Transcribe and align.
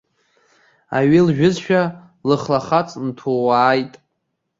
Аҩы 0.97 1.21
лжәызшәа, 1.27 1.81
лыхлахаҵ 2.27 2.89
нҭууааит. 3.05 3.93